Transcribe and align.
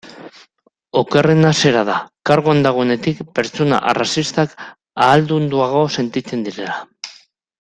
Okerrena 1.01 1.51
zera 1.67 1.83
da, 1.89 1.97
karguan 2.29 2.63
dagoenetik, 2.67 3.21
pertsona 3.41 3.81
arrazistak 3.91 4.57
ahaldunduago 4.63 5.83
sentitzen 5.99 6.45
direla. 6.49 6.81